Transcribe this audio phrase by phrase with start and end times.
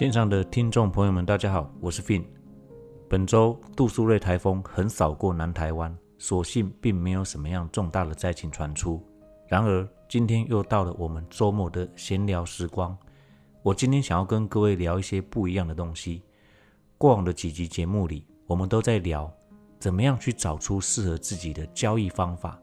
[0.00, 2.24] 现场的听众朋友们，大家好，我是 Fin。
[3.06, 9.06] 本周杜苏芮台风横扫过南台湾，所幸并没有什么样重大的灾情传出。
[9.46, 12.96] 然而，今天又到了我们周末的闲聊时光。
[13.62, 16.22] 我今天想要跟各位聊一些不一样的东西。
[16.96, 19.30] 过往的几集节目里，我们都在聊
[19.78, 22.58] 怎么样去找出适合自己的交易方法。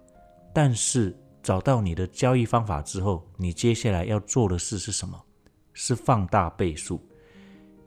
[0.52, 5.24] 但是，找到你的交易方法之后，你接下来要做的事是什么？
[5.72, 7.00] 是放大倍数。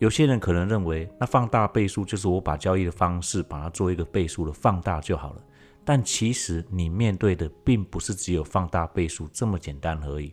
[0.01, 5.45] 有些人可能认为，那放大倍数就是我把交易的方式把它做一个倍数的放大就好了。
[5.85, 10.33] 但其实你面对的并不是只有放大倍数这么简单而已。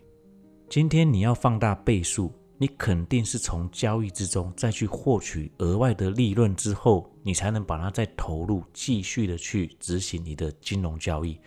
[0.70, 11.38] 今天你要放大倍数，你肯定是从交易之中再去获取额外的利润之后，你才能把它再投入，继续的去执行你的金融交易。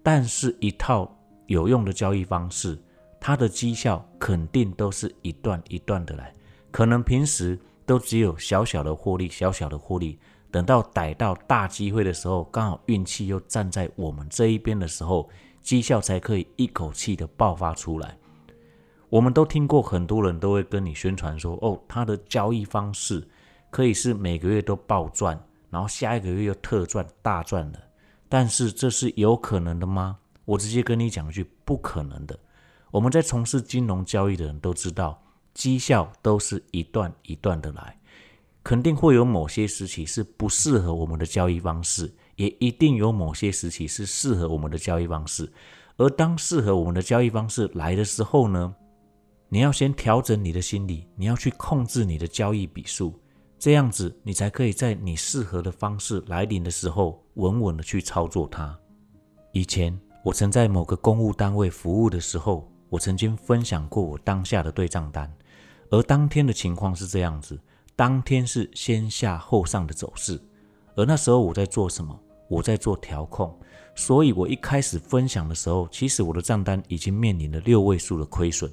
[0.00, 1.12] 但是，一套
[1.48, 2.80] 有用的交易方式，
[3.20, 6.32] 它的绩效肯定都是一段一段的来。
[6.74, 10.18] 可能平时都只有小小的获利，小小的获利，
[10.50, 15.30] 等到逮到大机会的时候，刚好运气又站在我们这一边的时候，
[15.62, 18.18] 绩效才可以一口气的爆发出来。
[19.08, 23.24] 我们都听过，很多人都会跟你宣传说，哦，他的交易方式
[23.70, 27.80] 可以是每个月都暴赚，然后下一个月又特赚大赚的。
[28.28, 30.18] 但是这是有可能的吗？
[30.44, 32.36] 我直接跟你讲一句，不可能的。
[32.90, 35.20] 我们在从事金融交易的人都知道。
[35.54, 37.96] 绩效都是一段一段的来，
[38.62, 45.50] 肯定会有某些时期是不适合我们的交易方式，也一定有某些时期是适合我们的交易方式。
[45.96, 48.74] 而当适合我们的交易方式来的时候呢，
[49.48, 53.14] 你要先调整你的心理，你要去控制你的交易笔数，
[53.60, 58.76] 这样子你才可以在你适合的方式来临的时候，稳稳的去操作它。
[59.52, 65.32] 以前我曾在某个公务单位服务的时候，我曾经分享过我当下的对账单。
[65.90, 67.58] 而当天的情况是这样子，
[67.94, 70.40] 当天是先下后上的走势，
[70.96, 72.18] 而那时候我在做什么？
[72.48, 73.56] 我在做调控，
[73.94, 78.70] 所以我一开始分享的时候，其实我的账单已经面临了六位数的亏损。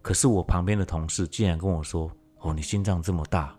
[0.00, 2.10] 可是我旁边的同事竟然跟我说
[2.40, 3.54] ：“哦，你心脏这么大，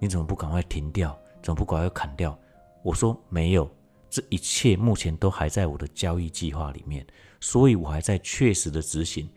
[0.00, 1.16] 你怎么不赶快停掉？
[1.42, 2.36] 怎么不赶快砍掉？”
[2.82, 3.70] 我说：“没有，
[4.08, 7.06] 这一切目前都还在我的交易计划里面，
[7.38, 9.28] 所以我还在确实的执行。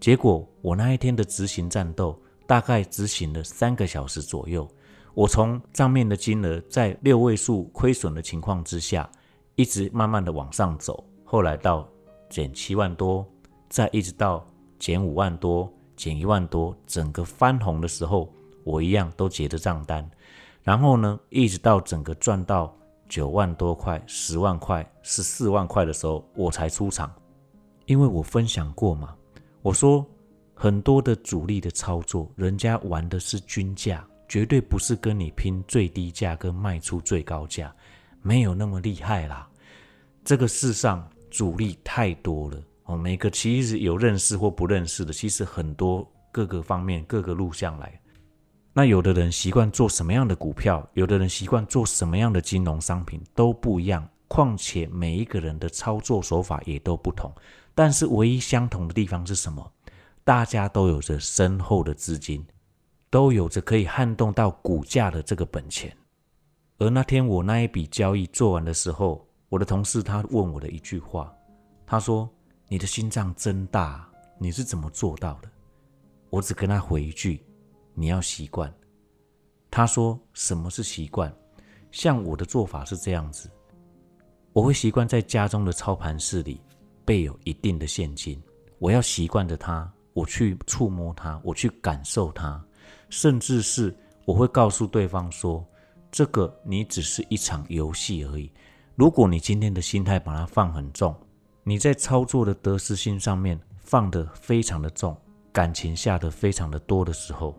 [0.00, 2.18] 结果我那一天的执行战斗。”
[2.48, 4.66] 大概执行了三个小时左右，
[5.12, 9.06] 我从账面的金额在六位数亏损的情况之下，
[9.54, 11.86] 一直慢慢的往上走，后来到
[12.30, 13.22] 减七万多，
[13.68, 14.48] 再一直到
[14.78, 18.32] 减五万多，减一万多，整个翻红的时候，
[18.64, 20.10] 我一样都结着账单，
[20.62, 22.74] 然后呢，一直到整个赚到
[23.10, 27.12] 九万多块、十万块、十四万块的时候，我才出场，
[27.84, 29.14] 因为我分享过嘛，
[29.60, 30.02] 我说。
[30.60, 37.72] 很多的主力的操作，人家玩的是均价，绝对不是跟你拼最低价跟卖出最高价，
[38.22, 39.48] 没有那么厉害啦。
[40.24, 47.96] 这个世上主力太多了哦，每个其实有认识或不认识的，其实很多各个方面各个路向来。
[48.72, 57.32] 那有的人习惯做什么样的股票，有的人习惯做什么样的金融商品都不一样，况且每一个人的操作手法也都不同。
[57.76, 59.72] 但是唯一相同的地方是什么？
[60.28, 62.46] 大家都有着深厚的资金，
[63.08, 65.96] 都有着可以撼动到股价的这个本钱。
[66.76, 71.34] 而那天我那一笔交易做完的时候，我的同事他问我的一句话，
[71.86, 72.28] 他说
[72.68, 74.06] ：“你的心脏真大，
[74.38, 75.50] 你是怎么做到的？”
[76.28, 77.42] 我只跟他回一句
[77.96, 78.70] ：“你要习惯。”
[79.72, 81.34] 他说：“什么是习惯？
[81.90, 83.50] 像我的做法是这样子，
[84.52, 86.60] 我会习惯在家中的操盘室里
[87.02, 88.38] 备有一定的现金，
[88.78, 92.60] 我要习惯着它。”我去触摸它，我去感受它，
[93.08, 95.64] 甚至是我会告诉对方说
[96.10, 98.50] ：“这个你只是一场游戏而已。
[98.96, 101.14] 如果你今天的心态把它放很重，
[101.62, 105.16] 你在操作的得失心上面放得非常的重，
[105.52, 107.54] 感情下得非常的多的时候，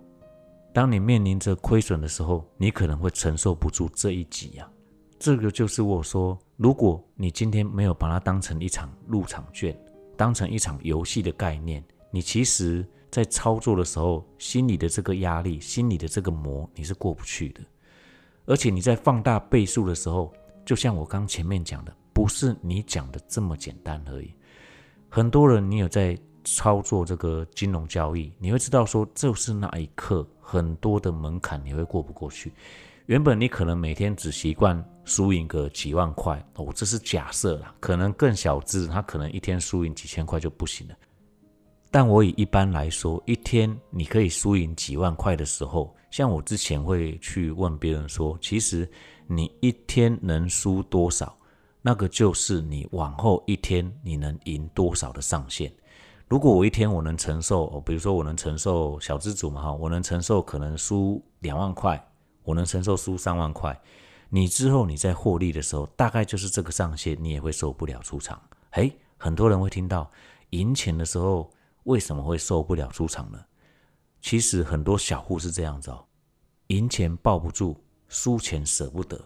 [0.73, 4.69] 当你面临着亏损的时候，你可能会承受不住这一击呀。
[5.17, 9.73] 这个就是我说，如果你今天没有把它当成一场入场券，
[10.17, 11.81] 当成一场游戏的概念。
[12.11, 17.61] 你其实，在操作的时候，心里的这个压力，心里的这个膜，你是过不去的。
[18.45, 20.33] 而且你在放大倍数的时候，
[20.65, 24.33] 就像我刚前面讲的，不是你讲的这么简单而已。
[25.07, 32.53] 很多人，你有在操作这个金融交易，你会知道说，就是那一刻，很多的门槛你会过不过去。
[33.05, 40.95] 原本你可能每天只习惯输赢个几万块，哦，这是假设啦，可能更小资，他可能一天输赢几千块就不行了。
[41.91, 48.87] 但我以一般来说，一天你可以输赢几万块的时候，像我之前会去问别人说，其实
[49.25, 51.35] 你一天能输多少，
[51.81, 55.71] 那个就是你往后一天你能赢多少的上限。
[56.27, 61.99] 如果我一天我能承受，比如说我能承受小资主嘛哈，我能承受可能输两万块，
[62.43, 63.75] 我能承受输三万块，
[64.29, 68.39] 你之后你在获利的时候，大概就是这个上限，你也会受不了出场。
[68.73, 70.07] 诶，很多人会听到
[70.51, 71.51] 赢钱的时候。
[71.89, 73.39] 为什么会受不了出场呢？
[74.21, 76.05] 其实很多小户是这样子哦，
[76.67, 77.75] 赢钱抱不住，
[78.07, 79.19] 输钱舍不得。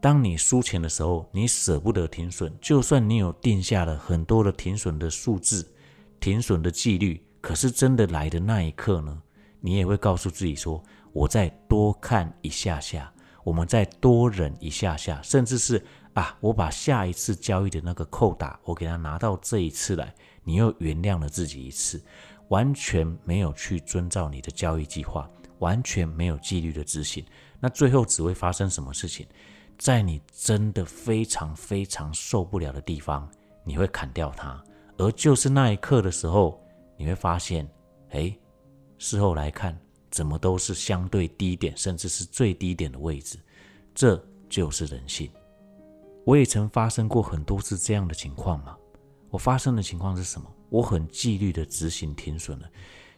[0.00, 5.68] 当你输钱的时候，你舍不得停损，就算你有定下了很多的停损的数字、
[6.20, 9.20] 停损的纪律，可是真的来的那一刻呢，
[9.60, 10.80] 你也会告诉自己说
[11.12, 13.12] ：“我再多看一下下，
[13.42, 20.14] 我们再多忍一下下，甚至是啊，我把下一次交易的那个扣打，我给他拿到这一次来。”
[20.44, 22.00] 你又原谅了自己一次，
[22.48, 27.24] 完全没有去遵照你的交易计划，完全没有纪律的执行，
[27.58, 29.26] 那最后只会发生什么事情？
[29.76, 33.28] 在你真的非常非常受不了的地方，
[33.64, 34.62] 你会砍掉它，
[34.98, 36.62] 而就是那一刻的时候，
[36.96, 37.68] 你会发现，
[38.10, 38.32] 哎，
[38.98, 39.76] 事后来看，
[40.10, 43.36] 怎么都是相对低点，甚至是最低点的位置，
[43.94, 45.28] 这就是人性。
[46.24, 48.76] 我也曾发生过很多次这样的情况嘛。
[49.34, 50.48] 我发生的情况是什么？
[50.68, 52.70] 我很纪律的执行停损了，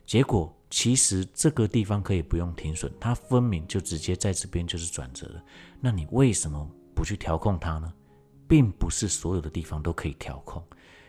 [0.06, 5.44] 结果其实这个地方可以不用停损，它分明就直接在这边就是转折了。
[5.78, 7.92] 那你为什么不去调控它呢？
[8.48, 10.64] 并不是所有的地方都可以调控，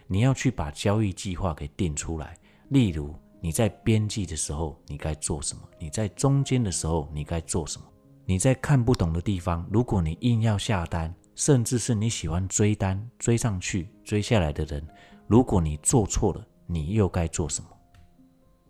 [0.07, 2.37] 你要去把交易计划给定出来。
[2.67, 5.61] 例如你在边际的时候你该做什么？
[5.79, 7.87] 你在中间的时候你该做什么？
[8.25, 11.15] 你在看不懂的地方，如果你硬要下单。
[11.37, 14.83] 甚至是你喜欢追单追上去追下来的人，
[15.27, 17.69] 如果你做错了，你又该做什么？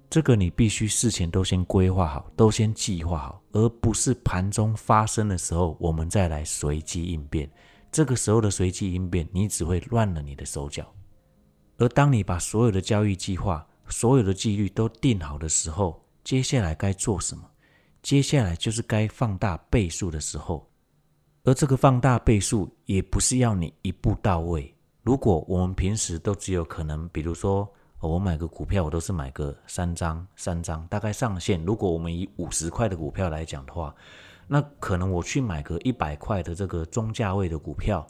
[0.09, 7.49] 这个你必须事前都先规划好，都先计划好，而不是盘中发生的时候我们再来随机应变。
[7.89, 10.93] 这个时候的随机应变，你只会乱了你的手脚。
[11.77, 17.49] 而当你把所有的交易计划、所有的纪律都定好的时候，接下来该做什么？
[18.01, 20.66] 接下来就是该放大倍数的时候。
[21.47, 24.75] 而这个放大倍数也不是要你一步到位。
[25.01, 27.65] 如果我们平时都只有可能，比如说
[28.01, 31.63] 我买个股票，我都是买个三张，三张大概上限。
[31.63, 33.95] 如果我们以五十块的股票来讲的话，
[34.45, 38.05] 那可能我去买个一百块的这个中价位的股票，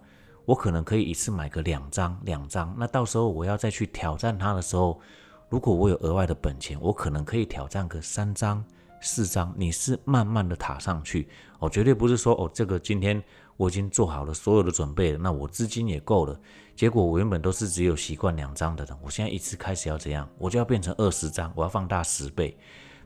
[0.45, 2.75] 我可能可以一次买个两张，两张。
[2.75, 4.99] 那到时候我要再去挑战它的时候，
[5.47, 8.65] 如果我有额外的本钱，我可能可以挑战个三张。
[9.01, 11.27] 四张，你是慢慢的塔上去，
[11.59, 13.21] 哦，绝对不是说哦，这个今天
[13.55, 16.39] 我已经做好了所有的准备了，那我资金也够了，
[16.75, 22.57] 结果我原本都是只有习惯两张的人，我现在一次开始要怎样，我就要变成二十张，我要放大十倍。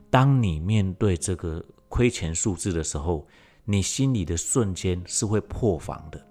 [0.10, 3.28] 当你面对这个亏钱数字的时候，
[3.66, 6.22] 你心里的瞬间是会破防的。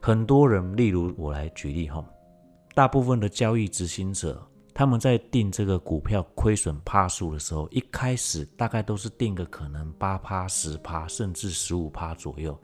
[0.00, 2.04] 很多人，例如我来举例哈，
[2.74, 4.46] 大部分的交易执行者。
[4.78, 12.54] 他们在定这个股票亏损趴数的时候，一开始大概都是定个可能八趴、十趴，甚至十五趴左右。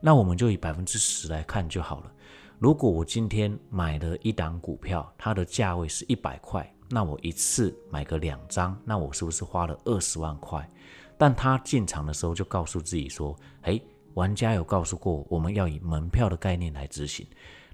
[0.00, 2.12] 那我们就以百分之十来看就好了。
[2.60, 10.70] 如果我今天买了一档股票，它的价位是一百块，那我一次买个两张，那我是不是花了二十万块？
[11.18, 13.82] 但他进场的时候就告诉自己说：“诶，
[14.14, 17.26] 玩家有告诉过我们要以门票的概念来执行。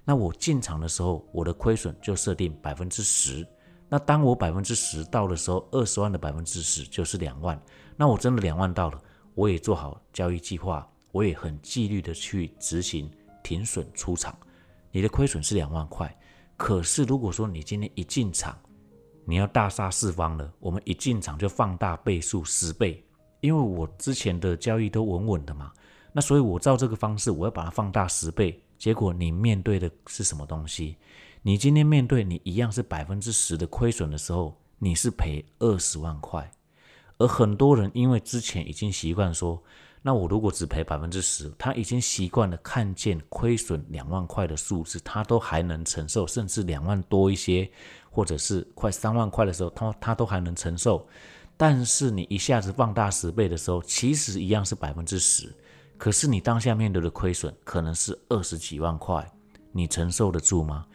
[0.03, 3.47] 那我进场的时候，我的亏损就设定百分之十。”
[3.93, 7.61] 那当我百分之十到的时候，二十万的百分之十就是两万。
[7.95, 8.99] 那我真的两万到了，
[9.35, 13.07] 我也做好交易计划，我也很纪律的去执行
[13.43, 14.35] 停损出场。
[14.91, 16.11] 你的亏损是两万块，
[16.57, 18.57] 可是如果说你今天一进场，
[19.25, 23.05] 你要大杀四方了，我们一进场就放大倍数十倍，
[23.41, 25.71] 因为我之前的交易都稳稳的嘛。
[26.11, 30.97] 那所以我照这个方式，我要把它放大十倍，结果你面对的是什么东西？
[31.45, 36.49] 你今天面对你一样是百分之十的亏损的时候，你是赔二十万块，
[37.17, 39.61] 而很多人因为之前已经习惯说，
[40.01, 47.69] 那我如果只赔百分之十，他已经习惯了看见亏损两万块的数字，他都还能承受，甚至两万多一些，
[48.09, 51.05] 或者是快三万块的时候，他他都还能承受。
[51.57, 55.53] 但是你一下子放大十倍的时候，其实一样是百分之十，
[55.97, 59.29] 可是你当下面对的亏损可能是二十几万块，
[59.73, 60.85] 你承受得住吗？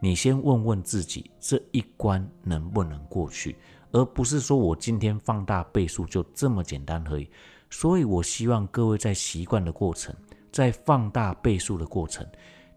[0.00, 3.56] 你先问问自己，这一关能不能过去，
[3.92, 7.28] 而不是说我今天放大倍数就这么简单而已。
[7.70, 10.14] 所以，我希望各位在习惯的过程，
[10.52, 12.26] 在放大倍数的过程，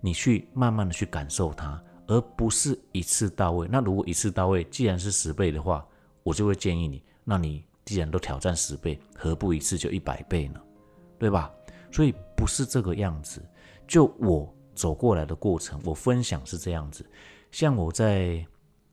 [0.02, 3.68] 你去慢慢的去感受它，而不是一次到位。
[3.70, 5.86] 那如果一次到位，既然是十倍的话，
[6.24, 10.60] 我就会建议你，那你既然都挑战十倍，何不一次就一百倍呢？
[11.20, 11.52] 对吧？
[11.92, 13.44] 所以不是这个样子。
[13.88, 17.06] 就我走过来的过程，我分享是这样子。
[17.52, 18.46] 像我在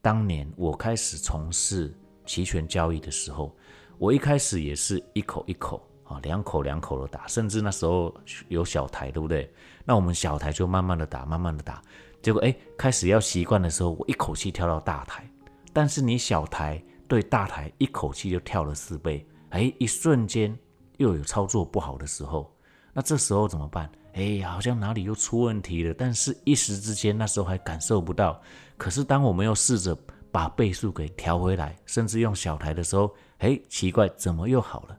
[0.02, 3.54] 当年我开始从事期权交易的时候，
[3.96, 8.12] 我一开始也是一口一口啊，两口两口的打，甚至那时候
[8.48, 9.48] 有小台，对不对？
[9.84, 11.80] 那我们小台就慢慢的打，慢慢的打。
[12.20, 15.24] 结果哎，开始要习惯的时候，我一口气跳到大台。
[15.72, 20.58] 但是你小台对大台一口气就跳了四倍，哎，一瞬间
[20.96, 22.52] 又有操作不好的时候，
[22.92, 23.88] 那这时候怎么办？
[24.16, 25.92] 哎，好像哪里又出问题了。
[25.92, 28.40] 但是一时之间那时候还感受不到。
[28.78, 29.96] 可是当我们又试着
[30.32, 34.98] 把倍数给调回来，甚至用小台的时候，哎，奇怪，怎么又好了？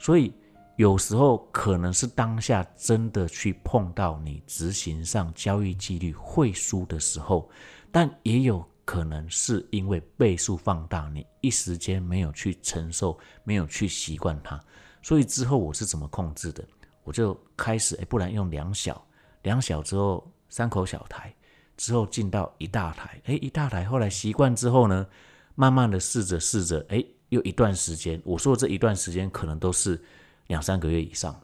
[0.00, 0.34] 所以
[0.76, 7.48] 有时候可能是当下真的去碰到你执行上交易纪律会输的时候，
[7.90, 8.62] 但也有。
[8.86, 14.62] 可能是因为倍数放大，你一时间没有去承受，没有去习惯它，
[15.02, 16.64] 所以之后我是怎么控制的？
[17.06, 19.00] 我就开始，哎，不然用两小，
[19.42, 21.32] 两小之后三口小台，
[21.76, 25.06] 之后进到一大台，哎，一大台，后来习惯之后呢，
[25.54, 30.02] 慢慢的试着试着，哎，又一段时间，我说这一段时间可能都是
[30.48, 31.40] 两三个月以上，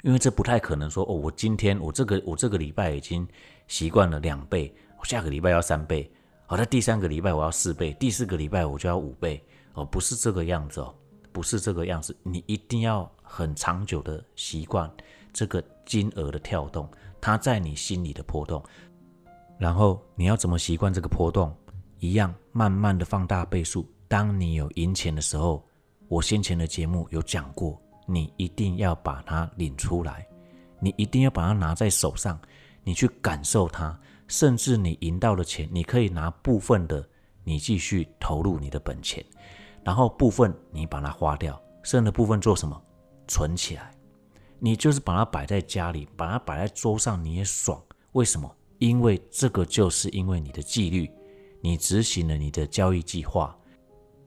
[0.00, 3.28] 因为这不太可能说，哦，我今天我这个我这个礼拜已经
[3.68, 6.10] 习惯了两倍，我下个礼拜要三倍。
[6.46, 10.94] 好，在第三个礼拜我要四倍，第四个礼拜我就要五倍哦，不是这个样子哦，
[11.36, 14.90] 不是这个样子，你一定要很长久的习惯
[15.34, 16.88] 这个金额的跳动，
[17.20, 18.64] 它在你心里的波动，
[19.58, 21.54] 然后你要怎么习惯这个波动？
[21.98, 25.62] 一样慢慢的放大倍数，当你有赢钱的时候，
[26.08, 30.26] 我先前的节目有讲过，你一定要把它领出来，
[30.80, 32.40] 你一定要把它拿在手上，
[32.82, 33.94] 你去感受它。
[34.26, 37.06] 甚至你赢到的钱，你可以拿部分的，
[37.44, 39.22] 你继续投入你的本钱，
[39.86, 42.82] 然后部分你把它花掉，剩的部分做什么？
[43.28, 43.92] 存起来。
[44.58, 47.80] 你就是把它摆在家里，把它摆在桌上，你也爽。
[48.10, 48.52] 为什么？
[48.78, 51.08] 因为这个就是因为你的纪律，
[51.60, 53.56] 你执行了你的交易计划，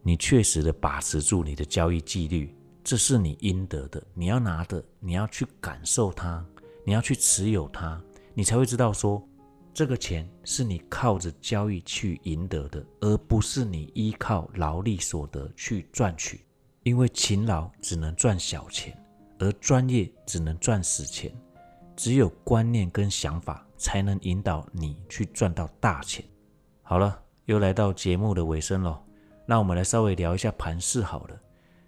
[0.01, 4.01] 你确实的把持住你的交易纪律，这是你应得的。
[4.13, 6.41] 你要拿的，你要去感受它，
[6.85, 8.01] 你要去持有它，
[8.33, 9.21] 你才会知道说。
[9.73, 16.41] 这个钱是你靠着交易去赢得的，而不是你依靠劳力所得去赚取。
[16.83, 18.97] 因为勤劳只能赚小钱，
[19.38, 21.31] 而专业只能赚死钱。
[21.95, 26.23] 只有观念跟想法才能引导你去赚到大钱。
[26.81, 29.01] 好了，又来到节目的尾声了，
[29.45, 31.39] 那我们来稍微聊一下盘势好了。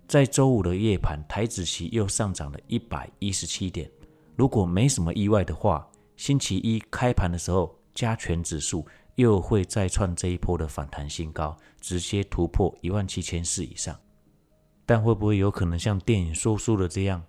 [0.08, 3.90] 在周五的夜盘，台子期又上涨了一百一十七点。
[4.36, 5.90] 如果没什么意外的话，
[6.22, 8.86] 星期一开盘的时候，加权指数
[9.16, 14.00] 又会再创这一波的反弹新高，直接突破一万七千四以上。
[14.86, 17.24] 但会不会有可能像电影说书的这样，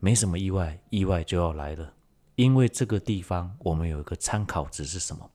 [0.00, 1.92] 没什么意外，意外就要来了？
[2.36, 5.30] 因为这个地方我们有一个参考值是什么？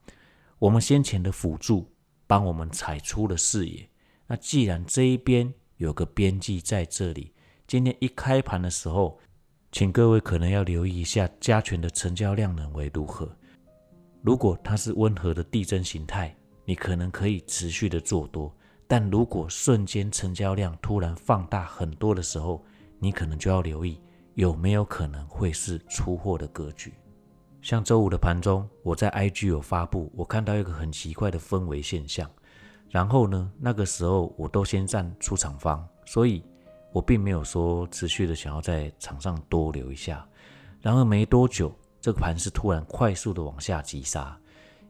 [0.58, 1.94] 我们先前的辅助
[2.26, 3.88] 帮我们踩出了视野。
[4.26, 7.32] 那既然这一边有个边际在这里，
[7.68, 9.20] 今天一开盘的时候。
[9.74, 13.28] 请各位可能要留意一下加权的成交量能为如何。
[14.22, 18.54] 如果它是温和的递增形态，你可能可以持续的做多；
[18.88, 22.64] 但如果瞬间成交量突然放大很多的时候，
[23.00, 24.00] 你可能就要留意
[24.36, 26.94] 有没有可能会是出货的格局。
[27.60, 32.30] 像周五的盘中，我在 IG 有发布，我看到一个很奇怪的氛围现象。
[32.92, 36.44] 然后呢，那个时候我都先站出场方，所以。
[36.94, 40.24] 我并没有说持续的想要在场上多留一下，
[40.80, 44.38] 然而没多久，这个盘是突然快速的往下急杀，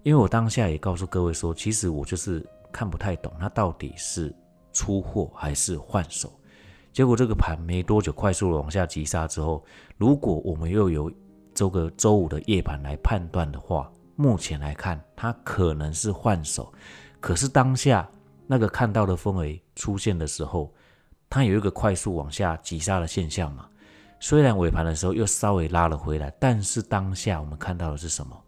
[0.04, 4.36] 因为我当下也告诉各位说，其实我就是看不太懂它到底是
[4.74, 6.30] 出货还是换手。
[6.92, 9.64] 结果这个盘没多久快速的往下急杀之后，
[9.98, 11.10] 如果我们又有
[11.56, 16.70] 周个周五的夜盘来判断的话，目前来看它可能是换手，
[17.22, 18.06] 可是当下
[18.46, 20.70] 那个看到的氛围出现的时候。
[21.34, 23.68] 它有一个快速往下急杀的现象嘛？
[24.20, 28.40] 虽然尾盘的时候又稍微拉了回来，但是当下我们看到的是什么？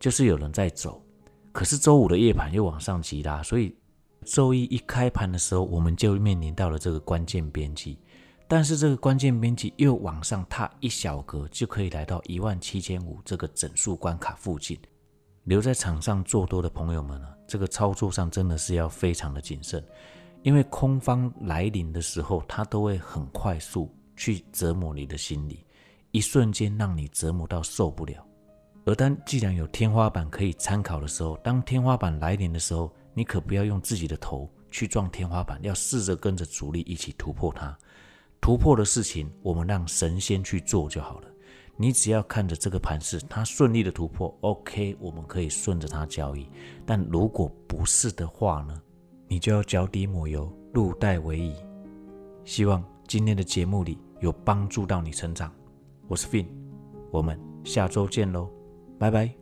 [0.00, 1.00] 就是有人在走。
[1.52, 3.72] 可是周五的夜盘又往上急拉，所以
[4.24, 7.96] 周一一开盘的时候，我们就面临到了这个关键边际。
[8.48, 14.76] 但是这个关键边际又往上踏一小格，就可以来到一万七千五这个整数关卡附近。
[15.44, 19.80] 留在场上做多的朋友们呢，这个操作上真的是要非常的谨慎。
[20.42, 25.64] 因为空方来临的时候，它都会很快速去折磨你的心理，
[26.10, 28.26] 一瞬间让你折磨到受不了。
[28.84, 37.78] 而当既然有天花板可以参考的时候，当天花板来临的时候，你可不要用自己的头去撞天花板，要试着跟着主力一起突破它。
[38.40, 41.28] 突破的事情，我们让神仙去做就好了。
[41.76, 46.48] 你只要看着这个盘势，它顺利的突破，OK，我们可以顺着它交易。
[46.84, 48.82] 但如果不是的话呢，
[49.32, 51.54] 你就要脚底抹油，入袋为宜。
[52.44, 55.50] 希望今天的节目里有帮助到你成长。
[56.06, 56.44] 我是 Fin，
[57.10, 58.50] 我们下周见喽，
[58.98, 59.41] 拜拜。